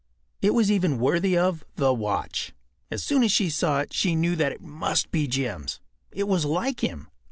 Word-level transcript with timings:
It 0.41 0.55
was 0.55 0.71
even 0.71 0.97
worthy 0.97 1.37
of 1.37 1.63
The 1.75 1.93
Watch. 1.93 2.53
As 2.89 3.03
soon 3.03 3.21
as 3.21 3.31
she 3.31 3.51
saw 3.51 3.81
it 3.81 3.93
she 3.93 4.15
knew 4.15 4.35
that 4.35 4.51
it 4.51 4.59
must 4.59 5.11
be 5.11 5.27
Jim’s. 5.27 5.79
It 6.11 6.27
was 6.27 6.43
like 6.43 6.79
him. 6.79 7.07